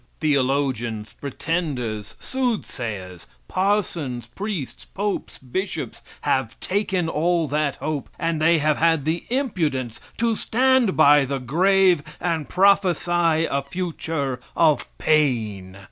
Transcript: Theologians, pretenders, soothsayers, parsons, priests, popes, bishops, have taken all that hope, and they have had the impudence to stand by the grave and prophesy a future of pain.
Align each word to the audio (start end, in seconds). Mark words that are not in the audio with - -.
Theologians, 0.19 1.13
pretenders, 1.21 2.15
soothsayers, 2.19 3.27
parsons, 3.47 4.25
priests, 4.25 4.83
popes, 4.83 5.37
bishops, 5.37 6.01
have 6.21 6.59
taken 6.59 7.07
all 7.07 7.47
that 7.49 7.75
hope, 7.75 8.09
and 8.17 8.41
they 8.41 8.57
have 8.57 8.77
had 8.79 9.05
the 9.05 9.25
impudence 9.29 9.99
to 10.17 10.35
stand 10.35 10.97
by 10.97 11.23
the 11.25 11.37
grave 11.37 12.01
and 12.19 12.49
prophesy 12.49 13.45
a 13.45 13.61
future 13.61 14.39
of 14.55 14.87
pain. 14.97 15.77